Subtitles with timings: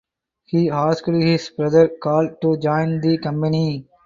[0.45, 3.85] He asked his brother Carl to join the company.